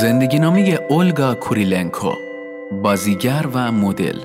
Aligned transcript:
زندگی 0.00 0.38
نامه‌ی 0.38 0.74
اولگا 0.74 1.34
کوریلنکو 1.34 2.12
بازیگر 2.82 3.44
و 3.52 3.72
مدل 3.72 4.18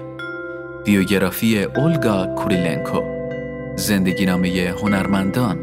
بیوگرافی 0.85 1.63
اولگا 1.63 2.35
کوریلنکو 2.35 3.01
زندگی 3.75 4.25
نامه 4.25 4.73
هنرمندان 4.81 5.59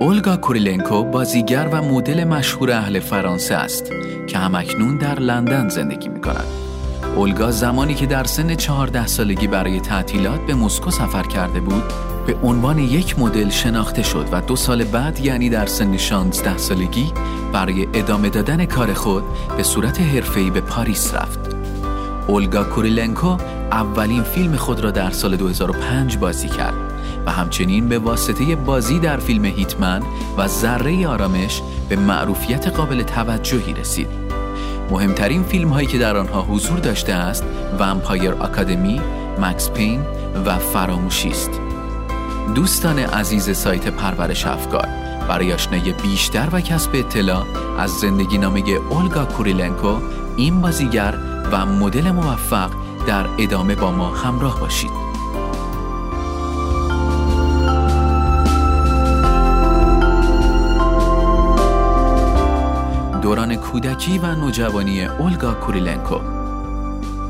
اولگا 0.00 0.36
کوریلنکو 0.36 1.04
بازیگر 1.04 1.68
و 1.72 1.82
مدل 1.82 2.24
مشهور 2.24 2.72
اهل 2.72 3.00
فرانسه 3.00 3.54
است 3.54 3.92
که 4.26 4.38
هم‌اکنون 4.38 4.98
در 4.98 5.18
لندن 5.18 5.68
زندگی 5.68 6.08
می 6.08 6.20
کند. 6.20 6.71
اولگا 7.16 7.50
زمانی 7.50 7.94
که 7.94 8.06
در 8.06 8.24
سن 8.24 8.54
14 8.54 9.06
سالگی 9.06 9.46
برای 9.46 9.80
تعطیلات 9.80 10.40
به 10.40 10.54
مسکو 10.54 10.90
سفر 10.90 11.22
کرده 11.22 11.60
بود 11.60 11.82
به 12.26 12.36
عنوان 12.42 12.78
یک 12.78 13.18
مدل 13.18 13.50
شناخته 13.50 14.02
شد 14.02 14.28
و 14.32 14.40
دو 14.40 14.56
سال 14.56 14.84
بعد 14.84 15.20
یعنی 15.20 15.48
در 15.48 15.66
سن 15.66 15.96
16 15.96 16.58
سالگی 16.58 17.12
برای 17.52 17.88
ادامه 17.94 18.30
دادن 18.30 18.64
کار 18.64 18.94
خود 18.94 19.24
به 19.56 19.62
صورت 19.62 20.00
حرفه‌ای 20.00 20.50
به 20.50 20.60
پاریس 20.60 21.14
رفت. 21.14 21.38
اولگا 22.26 22.64
کوریلنکو 22.64 23.36
اولین 23.72 24.22
فیلم 24.22 24.56
خود 24.56 24.80
را 24.80 24.90
در 24.90 25.10
سال 25.10 25.36
2005 25.36 26.16
بازی 26.16 26.48
کرد 26.48 26.74
و 27.26 27.30
همچنین 27.30 27.88
به 27.88 27.98
واسطه 27.98 28.56
بازی 28.56 28.98
در 28.98 29.16
فیلم 29.16 29.44
Hitman 29.44 30.02
و 30.38 30.46
ذره 30.46 31.08
آرامش 31.08 31.62
به 31.88 31.96
معروفیت 31.96 32.68
قابل 32.68 33.02
توجهی 33.02 33.74
رسید. 33.74 34.31
مهمترین 34.92 35.42
فیلم 35.42 35.68
هایی 35.68 35.86
که 35.86 35.98
در 35.98 36.16
آنها 36.16 36.42
حضور 36.42 36.78
داشته 36.78 37.12
است 37.12 37.44
Vampire 37.78 38.32
Academy، 38.32 39.00
Max 39.40 39.70
Payne 39.70 40.00
و 40.46 40.58
فراموشی 40.58 41.28
است. 41.28 41.50
دوستان 42.54 42.98
عزیز 42.98 43.56
سایت 43.56 43.88
پرورش 43.88 44.46
افکار 44.46 44.88
برای 45.28 45.52
آشنایی 45.52 45.92
بیشتر 45.92 46.48
و 46.52 46.60
کسب 46.60 46.90
اطلاع 46.94 47.44
از 47.78 47.90
زندگی 47.90 48.38
نامه 48.38 48.60
اولگا 48.90 49.24
کوریلنکو 49.24 49.96
این 50.36 50.60
بازیگر 50.60 51.14
و 51.52 51.66
مدل 51.66 52.10
موفق 52.10 52.70
در 53.06 53.26
ادامه 53.38 53.74
با 53.74 53.90
ما 53.90 54.08
همراه 54.14 54.60
باشید 54.60 55.11
کودکی 63.56 64.18
و 64.18 64.34
نوجوانی 64.34 65.04
اولگا 65.04 65.54
کوریلنکو 65.54 66.16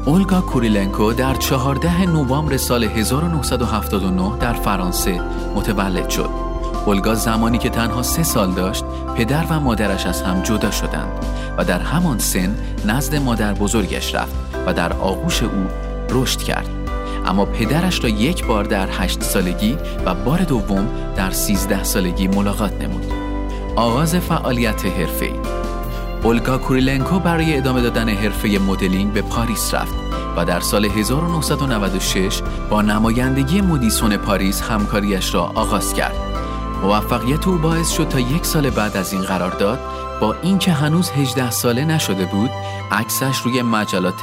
اولگا 0.05 0.41
کوریلنکو 0.41 1.12
در 1.12 1.34
14 1.34 2.06
نوامبر 2.06 2.56
سال 2.56 2.84
1979 2.84 4.39
در 4.39 4.53
فرانسه 4.53 5.20
متولد 5.55 6.09
شد. 6.09 6.31
اولگا 6.87 7.14
زمانی 7.14 7.59
که 7.59 7.69
تنها 7.69 8.03
سه 8.03 8.23
سال 8.23 8.53
داشت 8.53 8.84
پدر 9.17 9.45
و 9.51 9.61
مادرش 9.61 10.06
از 10.06 10.23
هم 10.23 10.42
جدا 10.42 10.70
شدند 10.70 11.12
و 11.59 11.64
در 11.64 11.81
همان 11.81 12.19
سن 12.19 12.57
نزد 12.86 13.14
مادر 13.14 13.55
بزرگش 13.55 14.14
رفت 14.14 14.34
و 14.67 14.73
در 14.73 14.92
آغوش 14.92 15.42
او 15.42 15.67
رشد 16.11 16.39
کرد. 16.39 16.69
اما 17.27 17.45
پدرش 17.45 18.05
را 18.05 18.09
یک 18.09 18.47
بار 18.47 18.64
در 18.64 18.89
هشت 18.91 19.23
سالگی 19.23 19.79
و 20.07 20.14
بار 20.14 20.39
دوم 20.39 20.89
در 21.17 21.31
سیزده 21.31 21.84
سالگی 21.84 22.29
ملاقات 22.29 22.73
نمود. 22.83 23.12
آغاز 23.77 24.14
فعالیت 24.17 24.86
حرفه‌ای 24.86 25.62
اولگا 26.25 26.59
کوریلنکو 26.59 27.19
برای 27.19 27.56
ادامه 27.56 27.81
دادن 27.81 28.09
حرفه 28.09 28.59
مدلینگ 28.59 29.12
به 29.12 29.23
پاریس 29.23 29.75
رفت 29.75 29.95
و 30.37 30.45
در 30.45 30.61
سال 30.61 30.84
1996 30.84 32.42
با 32.70 32.83
نمایندگی 32.83 33.61
مودیسون 33.61 34.17
پاریس 34.17 34.62
همکاریش 34.62 35.34
را 35.34 35.42
آغاز 35.42 35.95
کرد. 35.95 36.14
موفقیت 36.83 37.48
او 37.48 37.59
باعث 37.59 37.91
شد 37.91 38.09
تا 38.09 38.20
یک 38.20 38.47
سال 38.47 38.70
بعد 38.70 38.97
از 38.97 39.12
این 39.12 39.23
قرارداد 39.23 39.79
با 40.20 40.37
اینکه 40.42 40.73
هنوز 40.73 41.11
18 41.11 41.51
ساله 41.51 41.84
نشده 41.84 42.24
بود 42.24 42.51
عکسش 42.91 43.39
روی 43.39 43.63
مجلات 43.63 44.20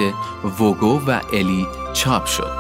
ووگو 0.60 1.02
و 1.08 1.20
الی 1.34 1.68
چاپ 1.94 2.26
شد. 2.26 2.52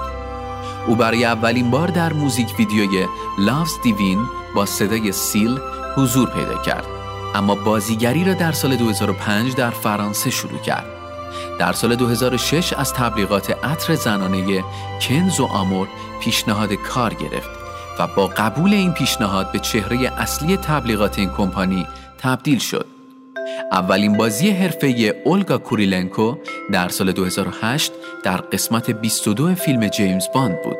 او 0.87 0.95
برای 0.95 1.25
اولین 1.25 1.71
بار 1.71 1.87
در 1.87 2.13
موزیک 2.13 2.55
ویدیوی 2.59 3.07
لاوز 3.37 3.73
دیوین 3.83 4.19
با 4.55 4.65
صدای 4.65 5.11
سیل 5.11 5.59
حضور 5.95 6.29
پیدا 6.29 6.61
کرد. 6.61 6.98
اما 7.35 7.55
بازیگری 7.55 8.23
را 8.23 8.33
در 8.33 8.51
سال 8.51 8.75
2005 8.75 9.55
در 9.55 9.69
فرانسه 9.69 10.29
شروع 10.29 10.59
کرد. 10.59 10.85
در 11.59 11.73
سال 11.73 11.95
2006 11.95 12.73
از 12.73 12.93
تبلیغات 12.93 13.65
عطر 13.65 13.95
زنانه 13.95 14.63
Kenzo 15.01 15.39
Amour 15.39 15.87
پیشنهاد 16.19 16.73
کار 16.73 17.13
گرفت 17.13 17.49
و 17.99 18.07
با 18.07 18.27
قبول 18.27 18.73
این 18.73 18.93
پیشنهاد 18.93 19.51
به 19.51 19.59
چهره 19.59 20.11
اصلی 20.17 20.57
تبلیغات 20.57 21.19
این 21.19 21.29
کمپانی 21.29 21.87
تبدیل 22.17 22.59
شد. 22.59 22.85
اولین 23.71 24.17
بازی 24.17 24.49
حرفه‌ای 24.49 25.21
اولگا 25.25 25.57
کوریلنکو 25.57 26.35
در 26.71 26.89
سال 26.89 27.11
2008 27.11 27.91
در 28.23 28.37
قسمت 28.37 28.91
22 28.91 29.55
فیلم 29.55 29.87
جیمز 29.87 30.23
باند 30.33 30.61
بود 30.63 30.77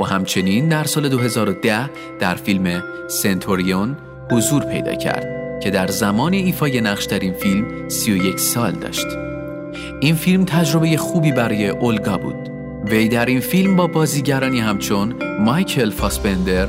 و 0.00 0.04
همچنین 0.04 0.68
در 0.68 0.84
سال 0.84 1.08
2010 1.08 1.90
در 2.20 2.34
فیلم 2.34 2.82
Centurion 3.08 3.96
حضور 4.30 4.62
پیدا 4.64 4.94
کرد. 4.94 5.35
که 5.62 5.70
در 5.70 5.86
زمان 5.86 6.32
ایفای 6.32 6.80
نقش 6.80 7.04
در 7.04 7.18
این 7.18 7.32
فیلم 7.32 7.88
31 7.88 8.40
سال 8.40 8.72
داشت. 8.72 9.06
این 10.00 10.14
فیلم 10.14 10.44
تجربه 10.44 10.96
خوبی 10.96 11.32
برای 11.32 11.68
اولگا 11.68 12.18
بود. 12.18 12.50
وی 12.84 13.08
در 13.08 13.26
این 13.26 13.40
فیلم 13.40 13.76
با 13.76 13.86
بازیگرانی 13.86 14.60
همچون 14.60 15.14
مایکل 15.40 15.90
فاسبندر، 15.90 16.68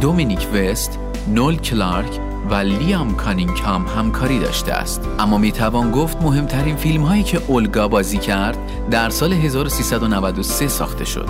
دومینیک 0.00 0.46
وست، 0.54 0.98
نول 1.34 1.56
کلارک 1.56 2.20
و 2.50 2.54
لیام 2.54 3.14
کانینگهام 3.16 3.86
همکاری 3.86 4.38
داشته 4.38 4.72
است 4.72 5.08
اما 5.18 5.38
می‌توان 5.38 5.90
گفت 5.90 6.22
مهمترین 6.22 6.76
فیلم 6.76 7.02
هایی 7.02 7.22
که 7.22 7.40
اولگا 7.46 7.88
بازی 7.88 8.18
کرد 8.18 8.58
در 8.90 9.10
سال 9.10 9.32
1393 9.32 10.68
ساخته 10.68 11.04
شد 11.04 11.28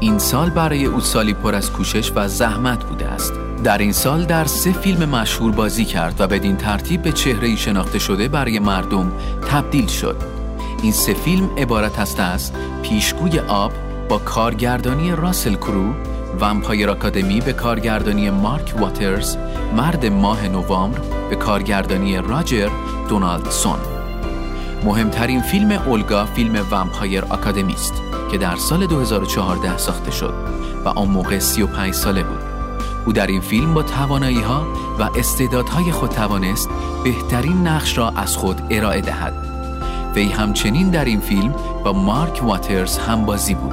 این 0.00 0.18
سال 0.18 0.50
برای 0.50 0.84
او 0.84 1.00
سالی 1.00 1.34
پر 1.34 1.54
از 1.54 1.72
کوشش 1.72 2.12
و 2.14 2.28
زحمت 2.28 2.84
بوده 2.84 3.06
است 3.06 3.32
در 3.64 3.78
این 3.78 3.92
سال 3.92 4.24
در 4.24 4.44
سه 4.44 4.72
فیلم 4.72 5.08
مشهور 5.08 5.52
بازی 5.52 5.84
کرد 5.84 6.20
و 6.20 6.26
بدین 6.26 6.56
ترتیب 6.56 7.02
به 7.02 7.12
چهره 7.12 7.56
شناخته 7.56 7.98
شده 7.98 8.28
برای 8.28 8.58
مردم 8.58 9.12
تبدیل 9.50 9.86
شد. 9.86 10.16
این 10.82 10.92
سه 10.92 11.14
فیلم 11.14 11.50
عبارت 11.58 11.98
است 11.98 12.20
از 12.20 12.52
پیشگوی 12.82 13.38
آب 13.38 13.72
با 14.08 14.18
کارگردانی 14.18 15.12
راسل 15.12 15.54
کرو، 15.54 15.94
Vampire 16.40 16.90
Academy 16.90 17.40
به 17.40 17.52
کارگردانی 17.52 18.30
مارک 18.30 18.74
واترز، 18.78 19.36
مرد 19.76 20.06
ماه 20.06 20.48
نوامبر 20.48 21.00
به 21.30 21.36
کارگردانی 21.36 22.16
راجر 22.16 22.68
دونالدسون. 23.08 23.78
مهمترین 24.84 25.42
فیلم 25.42 25.70
اولگا 25.70 26.26
فیلم 26.26 26.66
Vampire 26.70 27.24
Academy 27.24 27.72
است 27.72 27.94
که 28.30 28.38
در 28.38 28.56
سال 28.56 28.86
2014 28.86 29.78
ساخته 29.78 30.10
شد 30.10 30.34
و 30.84 30.88
آن 30.88 31.08
موقع 31.08 31.38
35 31.38 31.94
ساله 31.94 32.22
بود. 32.22 32.49
او 33.10 33.14
در 33.14 33.26
این 33.26 33.40
فیلم 33.40 33.74
با 33.74 33.82
توانایی 33.82 34.40
ها 34.40 34.66
و 34.98 35.02
استعدادهای 35.02 35.92
خود 35.92 36.10
توانست 36.10 36.68
بهترین 37.04 37.66
نقش 37.66 37.98
را 37.98 38.08
از 38.08 38.36
خود 38.36 38.62
ارائه 38.70 39.00
دهد. 39.00 39.34
وی 40.14 40.28
همچنین 40.28 40.90
در 40.90 41.04
این 41.04 41.20
فیلم 41.20 41.54
با 41.84 41.92
مارک 41.92 42.42
واترز 42.42 42.98
هم 42.98 43.24
بازی 43.24 43.54
بود. 43.54 43.72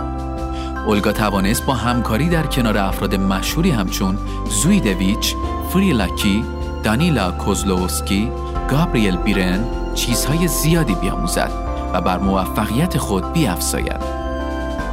اولگا 0.87 1.11
توانست 1.11 1.65
با 1.65 1.73
همکاری 1.73 2.29
در 2.29 2.45
کنار 2.47 2.77
افراد 2.77 3.15
مشهوری 3.15 3.71
همچون 3.71 4.17
زوی 4.49 4.79
دویچ، 4.79 5.35
فری 5.73 5.93
لاکی، 5.93 6.43
دانیلا 6.83 7.31
کوزلووسکی، 7.31 8.31
گابریل 8.69 9.17
بیرن 9.17 9.65
چیزهای 9.95 10.47
زیادی 10.47 10.95
بیاموزد 10.95 11.51
و 11.93 12.01
بر 12.01 12.17
موفقیت 12.17 12.97
خود 12.97 13.33
بیافزاید. 13.33 14.01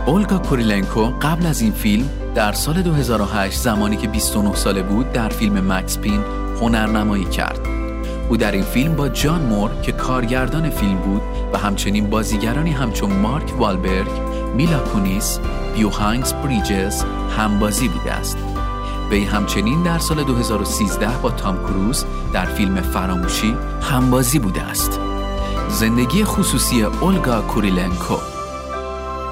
اولگا 0.06 0.38
کوریلنکو 0.38 1.05
قبل 1.05 1.47
از 1.47 1.61
این 1.61 1.72
فیلم 1.72 2.09
در 2.34 2.53
سال 2.53 2.83
2008 2.83 3.61
زمانی 3.61 3.97
که 3.97 4.09
29 4.09 4.55
ساله 4.55 4.82
بود 4.82 5.12
در 5.12 5.29
فیلم 5.29 5.73
مکس 5.73 5.99
پین 5.99 6.20
هنرنمایی 6.61 7.25
کرد. 7.25 7.61
او 8.29 8.37
در 8.37 8.53
این 8.53 8.62
فیلم 8.62 8.97
با 8.97 9.09
جان 9.09 9.43
مور 9.43 9.70
که 9.82 9.93
کارگردان 9.93 10.70
فیلم 10.70 10.97
بود 10.97 11.23
و 11.53 11.59
همچنین 11.59 12.11
بازیگرانی 12.11 12.70
همچون 12.70 13.12
مارک 13.12 13.55
والبرگ، 13.59 14.11
میلا 14.56 14.79
کونیس، 14.79 15.38
بیوهانگز 15.75 16.32
بریجز 16.32 17.05
همبازی 17.37 17.88
بوده 17.88 18.12
است. 18.12 18.38
وی 19.11 19.25
همچنین 19.25 19.82
در 19.82 19.99
سال 19.99 20.25
2013 20.25 21.09
با 21.23 21.31
تام 21.31 21.59
کروز 21.59 22.05
در 22.32 22.47
فیلم 22.47 22.81
فراموشی 22.81 23.56
همبازی 23.82 24.38
بوده 24.38 24.62
است. 24.62 25.00
زندگی 25.69 26.25
خصوصی 26.25 26.82
اولگا 26.82 27.41
کوریلنکو 27.41 28.17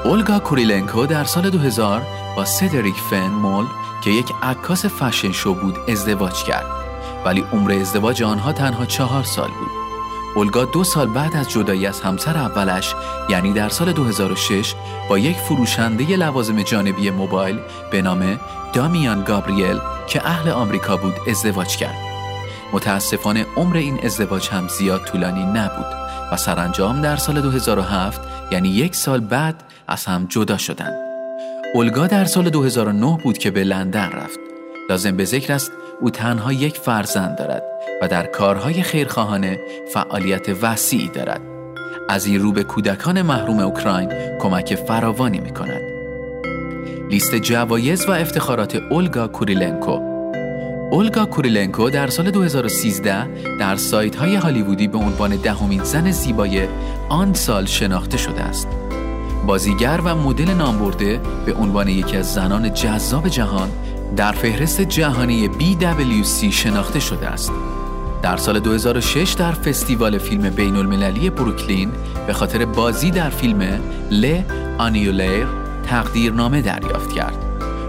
اولگا 0.05 0.39
کوریلنکو 0.39 1.07
در 1.07 1.25
سال 1.25 1.51
2000 1.51 2.03
با 2.37 2.45
سدریک 2.45 2.97
فن 3.11 3.31
مول 3.31 3.67
که 4.05 4.11
یک 4.11 4.33
عکاس 4.43 4.87
fashion 4.87 5.33
show 5.33 5.55
بود 5.55 5.79
ازدواج 5.89 6.45
کرد 6.45 6.67
ولی 7.25 7.45
عمر 7.53 7.73
ازدواج 7.73 8.23
آنها 8.23 8.53
تنها 8.53 8.87
چهار 8.87 9.23
سال 9.25 9.49
بود 9.49 9.83
اولگا 10.35 10.65
دو 10.65 10.85
سال 10.85 11.07
بعد 11.07 11.37
از 11.37 11.51
جدایی 11.51 11.87
از 11.87 12.01
همسر 12.01 12.37
اولش 12.37 12.95
یعنی 13.29 13.53
در 13.53 13.69
سال 13.69 13.93
2006 13.93 14.75
با 15.09 15.19
یک 15.19 15.37
فروشنده 15.37 16.17
لوازم 16.17 16.63
جانبی 16.63 17.11
موبایل 17.11 17.59
به 17.91 18.03
نام 18.03 18.41
دامیان 18.73 19.25
گابریل 19.25 19.79
که 20.09 20.27
اهل 20.27 20.51
آمریکا 20.51 20.97
بود 20.97 21.15
ازدواج 21.29 21.77
کرد. 21.77 21.97
متاسفانه 22.73 23.47
عمر 23.57 23.77
این 23.77 24.05
ازدواج 24.05 24.49
هم 24.49 24.69
زیاد 24.69 25.05
طولانی 25.05 25.45
نبود 25.45 25.87
و 26.33 26.37
سرانجام 26.37 27.01
در 27.01 27.17
سال 27.17 27.41
2007 27.41 28.21
یعنی 28.51 28.69
یک 28.69 28.97
سال 28.97 29.21
بعد 29.21 29.63
از 29.89 30.05
هم 30.05 30.27
جدا 30.29 30.59
شدند. 30.59 31.12
اولگا 31.75 32.07
در 32.07 32.25
سال 32.25 32.51
2009 32.51 33.19
بود 33.25 33.39
که 33.39 33.51
به 33.51 33.65
لندن 33.65 34.11
رفت. 34.11 34.41
لازم 34.91 35.17
به 35.17 35.25
ذکر 35.25 35.53
است 35.53 35.73
او 36.01 36.11
تنها 36.11 36.53
یک 36.53 36.77
فرزند 36.77 37.39
دارد 37.39 37.63
و 38.03 38.09
در 38.09 38.27
کارهای 38.27 38.83
خیرخواهانه 38.83 39.61
فعالیت 39.93 40.47
وسیعی 40.63 41.09
دارد. 41.09 41.41
از 42.09 42.27
این 42.27 42.41
رو 42.41 42.53
به 42.53 42.65
کودکان 42.65 43.23
محروم 43.23 43.59
اوکراین 43.59 44.13
کمک 44.41 44.75
فراوانی 44.75 45.41
می 45.41 45.51
کند. 45.51 45.83
لیست 47.11 47.35
جوایز 47.35 48.09
و 48.09 48.11
افتخارات 48.11 48.75
اولگا 48.91 49.29
کوریلنکو 49.29 49.99
اولگا 50.91 51.25
کوریلنکو 51.25 51.91
در 51.91 52.07
سال 52.07 52.31
2013 52.31 53.27
در 53.59 53.77
سایت 53.77 54.17
های 54.17 54.35
هالیوودی 54.35 54.89
به 54.89 54.99
عنوان 54.99 55.37
دهمین 55.37 55.85
زن 55.85 56.11
زیبای 56.11 56.69
آن 57.09 57.35
سال 57.35 57.67
شناخته 57.67 58.17
شده 58.17 58.41
است. 58.41 58.82
بازیگر 59.47 60.01
و 60.05 60.17
مدل 60.17 60.55
نامبرده 60.55 61.21
به 61.47 61.55
عنوان 61.55 61.89
یکی 61.89 62.17
از 62.17 62.35
زنان 62.35 62.75
جذاب 62.75 63.29
جهان 63.29 63.69
در 64.17 64.33
فهرست 64.33 64.81
جهانی 64.81 65.49
BWC 65.49 66.45
شناخته 66.45 67.01
شده 67.01 67.29
است. 67.29 67.53
در 68.23 68.37
سال 68.37 68.61
2006 68.61 69.33
در 69.33 69.53
فستیوال 69.53 70.19
فیلم 70.19 70.51
بین 70.51 70.77
المللی 70.77 71.31
بروکلین 71.31 71.93
به 72.27 72.33
خاطر 72.33 72.65
بازی 72.65 73.11
در 73.11 73.31
فیلم 73.31 73.81
L'Annulaire 74.11 75.47
تقدیرنامه 75.87 76.61
دریافت 76.63 77.13
کرد. 77.13 77.37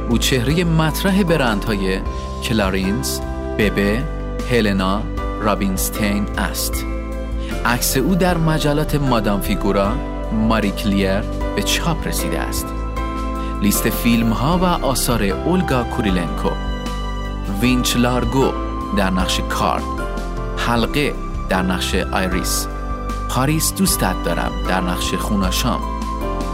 او 0.10 0.18
چهره 0.18 0.64
مطرح 0.64 1.24
برندهای 1.24 2.00
کلارینز، 2.44 3.20
ببه، 3.58 4.04
هلنا، 4.52 5.02
رابینستین 5.42 6.26
است. 6.38 6.86
عکس 7.66 7.98
او 7.98 8.16
در 8.16 8.38
مجلات 8.38 8.96
مادام 8.96 9.42
فیگورا، 9.42 10.13
ماری 10.34 10.72
کلیر 10.72 11.22
به 11.56 11.64
چاپ 11.64 12.08
رسیده 12.08 12.40
است. 12.40 12.66
لیست 13.64 13.90
فیلم 13.90 14.30
ها 14.30 14.58
و 14.58 14.66
آثار 14.66 15.24
اولگا 15.24 15.84
کوریلنکو 15.84 16.50
وینچ 17.62 17.98
لارگو 17.98 18.52
در 18.98 19.10
نقش 19.10 19.40
کارد 19.50 19.84
حلقه 20.58 21.14
در 21.50 21.62
نقش 21.62 21.96
آیریس 21.96 22.68
پاریس 23.30 23.74
دوستت 23.74 24.24
دارم 24.26 24.52
در 24.68 24.82
نقش 24.82 25.14
خون‌آشام 25.14 25.82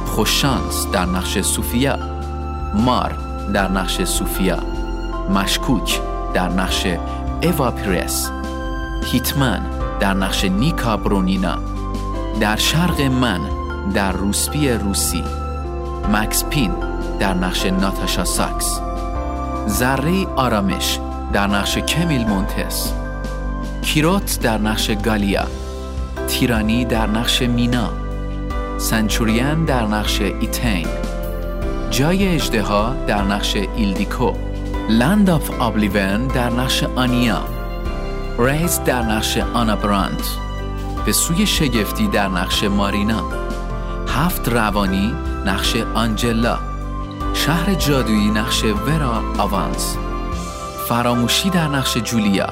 خوششانس 0.06 0.88
در 0.92 1.06
نقش 1.06 1.42
سوفیا 1.42 2.00
مار 2.76 3.18
در 3.54 3.68
نقش 3.68 4.04
سوفیا 4.04 4.60
مشکوک 5.30 6.02
در 6.34 6.50
نقش 6.50 6.88
ایوا 7.42 7.72
پیرس 7.72 8.32
هیتمن 9.12 9.62
در 10.00 10.14
نقش 10.14 10.46
نیکا 10.46 10.98
برونینا 10.98 11.58
در 12.40 12.56
شرق 12.56 13.02
من 13.02 13.59
در 13.94 14.12
روسپی 14.12 14.70
روسی. 14.70 15.24
مکس 16.14 16.46
پین 16.46 16.72
در 17.20 17.34
نقش 17.34 17.66
ناتاشا 17.66 18.26
ساکس. 18.26 18.80
ذره 19.68 20.26
آرامش 20.36 21.00
در 21.34 21.48
نقش 21.48 21.78
کمیل 21.78 22.28
مونتس. 22.28 22.94
کیروت 23.82 24.40
در 24.42 24.58
نقش 24.58 24.92
گالیا. 24.92 25.48
Tyranny 26.28 26.86
در 26.86 27.08
نقش 27.08 27.42
مینا. 27.42 27.90
Centurion 28.78 29.66
در 29.66 29.86
نقش 29.86 30.22
ایتین. 30.22 30.88
جای 31.92 32.28
اژدها 32.28 32.96
در 33.08 33.22
نقش 33.22 33.56
ایلدیکو. 33.56 34.32
Land 34.90 35.30
of 35.30 35.62
Oblivion 35.62 36.28
در 36.28 36.50
نقش 36.50 36.84
آنیا. 36.84 37.42
ریز 38.40 38.80
در 38.86 39.02
نقش 39.02 39.38
آنا 39.38 39.76
براند 39.76 40.24
به 41.06 41.12
سوی 41.12 41.46
شگفتی 41.46 42.08
در 42.08 42.28
نقش 42.28 42.64
مارینا. 42.64 43.49
هفت 44.16 44.50
روانی 44.50 45.16
نقش 45.46 45.76
آنجلا. 45.76 46.60
شهر 47.34 47.74
جادویی 47.74 48.32
نقش 48.32 48.64
ورا 48.64 49.24
آوانس. 49.38 49.98
فراموشی 50.88 51.50
در 51.50 51.68
نقش 51.68 51.98
جولیا. 51.98 52.50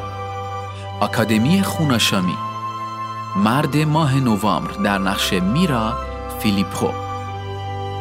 آکادمی 1.00 1.64
خوناشامی. 1.64 2.38
مرد 3.36 3.78
ماه 3.78 4.16
نوامبر 4.16 4.72
در 4.72 4.98
نقش 4.98 5.34
میرا 5.34 5.94
فیلیپو. 6.40 6.92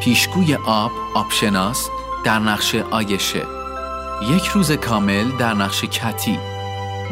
پیشگوی 0.00 0.54
آب 0.66 0.90
آبشناس 1.14 1.88
در 2.24 2.38
نقش 2.38 2.74
آیشه. 2.74 3.42
یک 4.30 4.46
روز 4.46 4.72
کامل 4.72 5.30
در 5.30 5.54
نقش 5.54 5.84
کتی. 5.84 6.38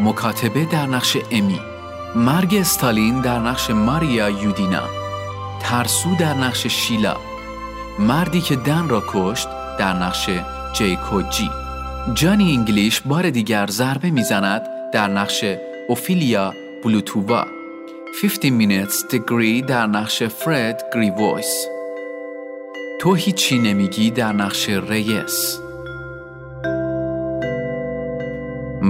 مکاتبه 0.03 0.65
در 0.65 0.87
نقش 0.87 1.17
امی. 1.31 1.61
مرگ 2.17 2.55
استالین 2.55 3.21
در 3.21 3.39
نقش 3.39 3.71
ماریا 3.71 4.31
یودینا. 4.31 5.04
ترسو 5.65 6.15
در 6.15 6.35
نقش 6.35 6.67
شیلا. 6.67 7.17
مردی 7.99 8.41
که 8.41 8.57
دن 8.57 8.89
را 8.89 9.03
کشت 9.09 9.49
در 9.79 9.93
نقش 9.93 10.31
جیکو 10.73 11.23
جی. 11.23 11.51
جانی 12.15 12.53
انگلیش 12.53 13.01
بار 13.01 13.31
دیگر 13.31 13.67
ضربه 13.67 14.11
می‌زند 14.11 14.63
در 14.93 15.09
نقش 15.09 15.45
اوفیلیا 15.89 16.55
بلوتووا. 16.85 17.47
15 18.23 18.51
minutes 18.51 18.95
degree 19.11 19.67
در 19.67 19.87
نقش 19.87 20.23
فرد 20.23 20.85
گریوویس 20.95 21.67
تو 23.01 23.15
هیچی 23.15 23.59
نمیگی 23.59 24.11
در 24.11 24.33
نقش 24.33 24.69
ریس. 24.69 25.59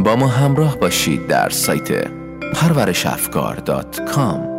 با 0.05 0.17
ما 0.17 0.27
همراه 0.27 0.77
باشید 0.77 1.27
در 1.27 1.49
سایت 1.49 2.09
پرورش 2.55 3.40
افکار.com 3.40 4.54